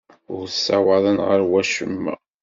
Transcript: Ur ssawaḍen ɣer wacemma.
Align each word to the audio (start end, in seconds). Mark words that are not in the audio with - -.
Ur 0.35 0.43
ssawaḍen 0.49 1.17
ɣer 1.27 1.39
wacemma. 1.49 2.15